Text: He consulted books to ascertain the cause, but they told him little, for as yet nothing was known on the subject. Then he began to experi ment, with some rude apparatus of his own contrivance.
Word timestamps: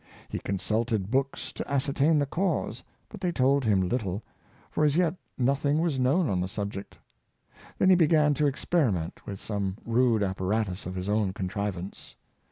He 0.29 0.39
consulted 0.39 1.11
books 1.11 1.53
to 1.53 1.71
ascertain 1.71 2.17
the 2.17 2.25
cause, 2.25 2.81
but 3.07 3.21
they 3.21 3.31
told 3.31 3.63
him 3.63 3.81
little, 3.87 4.23
for 4.71 4.83
as 4.83 4.95
yet 4.95 5.13
nothing 5.37 5.79
was 5.79 5.99
known 5.99 6.27
on 6.27 6.41
the 6.41 6.47
subject. 6.47 6.97
Then 7.77 7.91
he 7.91 7.95
began 7.95 8.33
to 8.33 8.45
experi 8.45 8.91
ment, 8.91 9.23
with 9.27 9.39
some 9.39 9.77
rude 9.85 10.23
apparatus 10.23 10.87
of 10.87 10.95
his 10.95 11.07
own 11.07 11.33
contrivance. 11.33 12.15